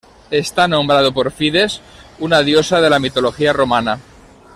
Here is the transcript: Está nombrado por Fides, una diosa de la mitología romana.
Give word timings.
Está 0.31 0.67
nombrado 0.67 1.13
por 1.13 1.29
Fides, 1.31 1.79
una 2.17 2.41
diosa 2.41 2.81
de 2.81 2.89
la 2.89 2.97
mitología 2.97 3.53
romana. 3.53 3.99